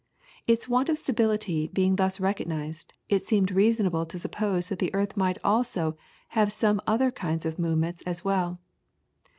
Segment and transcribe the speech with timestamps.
[0.47, 5.15] Its want of stability being thus recognised, it seemed reasonable to suppose that the earth
[5.15, 5.95] might also
[6.29, 8.59] have some other kinds of movements as well.